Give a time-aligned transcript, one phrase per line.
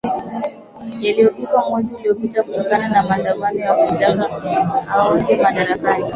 [1.01, 4.29] yaliozuka mwezi uliopita kutokana na maandamano ya kumtaka
[4.89, 6.05] ang oke madarakani